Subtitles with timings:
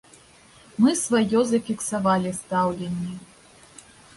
[0.85, 3.15] Мы сваё зафіксавалі стаўленне.